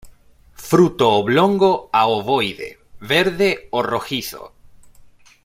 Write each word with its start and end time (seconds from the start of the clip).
Fruto 0.69 1.09
oblongo 1.17 1.69
a 1.99 2.07
ovoide, 2.15 2.71
verde 3.13 3.51
o 3.79 3.83
rojizo. 3.91 4.43